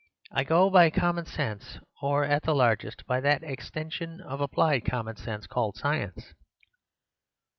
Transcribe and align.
I 0.31 0.43
go 0.43 0.71
by 0.71 0.89
common 0.89 1.27
sense, 1.27 1.77
or, 2.01 2.23
at 2.25 2.41
the 2.41 2.55
largest, 2.55 3.05
by 3.05 3.19
that 3.21 3.43
extension 3.43 4.19
of 4.19 4.41
applied 4.41 4.83
common 4.83 5.15
sense 5.17 5.45
called 5.45 5.77
science. 5.77 6.33